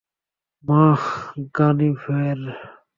[0.63, 0.81] মা,
[1.55, 2.39] গানিভ্যার!